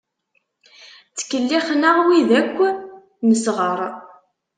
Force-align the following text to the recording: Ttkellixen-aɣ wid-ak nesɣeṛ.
Ttkellixen-aɣ 1.09 1.97
wid-ak 2.07 2.55
nesɣeṛ. 3.29 3.79